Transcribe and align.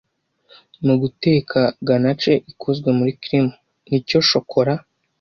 Muguteka 0.85 1.59
ganache 1.87 2.33
ikozwe 2.51 2.89
muri 2.97 3.11
cream 3.23 3.47
nicyo 3.89 4.17
Shokora 4.29 4.73